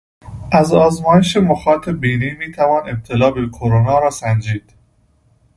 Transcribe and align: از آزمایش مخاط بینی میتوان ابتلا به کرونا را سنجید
از 0.51 0.73
آزمایش 0.73 1.37
مخاط 1.37 1.89
بینی 1.89 2.31
میتوان 2.31 2.89
ابتلا 2.89 3.31
به 3.31 3.47
کرونا 3.47 3.99
را 3.99 4.09
سنجید 4.09 4.73